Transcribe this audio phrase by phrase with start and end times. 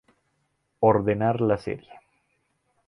[0.89, 2.01] Ordenar la serie.